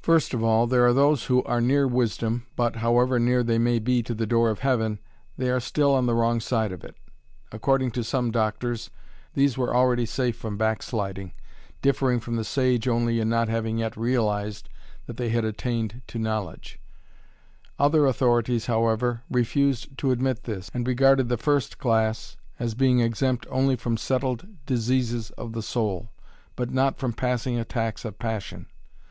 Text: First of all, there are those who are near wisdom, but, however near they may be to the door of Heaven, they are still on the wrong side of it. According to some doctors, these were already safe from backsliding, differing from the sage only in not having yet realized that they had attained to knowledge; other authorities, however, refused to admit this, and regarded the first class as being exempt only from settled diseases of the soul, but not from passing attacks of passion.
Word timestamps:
First 0.00 0.32
of 0.32 0.42
all, 0.42 0.66
there 0.66 0.86
are 0.86 0.94
those 0.94 1.24
who 1.26 1.44
are 1.44 1.60
near 1.60 1.86
wisdom, 1.86 2.46
but, 2.56 2.76
however 2.76 3.18
near 3.18 3.42
they 3.42 3.58
may 3.58 3.78
be 3.78 4.02
to 4.04 4.14
the 4.14 4.26
door 4.26 4.48
of 4.48 4.60
Heaven, 4.60 4.98
they 5.36 5.50
are 5.50 5.60
still 5.60 5.92
on 5.94 6.06
the 6.06 6.14
wrong 6.14 6.40
side 6.40 6.72
of 6.72 6.82
it. 6.82 6.96
According 7.52 7.90
to 7.90 8.02
some 8.02 8.30
doctors, 8.30 8.88
these 9.34 9.58
were 9.58 9.76
already 9.76 10.06
safe 10.06 10.36
from 10.36 10.56
backsliding, 10.56 11.32
differing 11.82 12.18
from 12.18 12.36
the 12.36 12.44
sage 12.46 12.88
only 12.88 13.20
in 13.20 13.28
not 13.28 13.50
having 13.50 13.76
yet 13.76 13.94
realized 13.94 14.70
that 15.04 15.18
they 15.18 15.28
had 15.28 15.44
attained 15.44 16.00
to 16.06 16.18
knowledge; 16.18 16.80
other 17.78 18.06
authorities, 18.06 18.64
however, 18.64 19.20
refused 19.30 19.98
to 19.98 20.12
admit 20.12 20.44
this, 20.44 20.70
and 20.72 20.86
regarded 20.88 21.28
the 21.28 21.36
first 21.36 21.76
class 21.76 22.38
as 22.58 22.74
being 22.74 23.00
exempt 23.00 23.46
only 23.50 23.76
from 23.76 23.98
settled 23.98 24.46
diseases 24.64 25.30
of 25.32 25.52
the 25.52 25.60
soul, 25.60 26.08
but 26.56 26.70
not 26.70 26.96
from 26.96 27.12
passing 27.12 27.58
attacks 27.58 28.06
of 28.06 28.18
passion. 28.18 28.64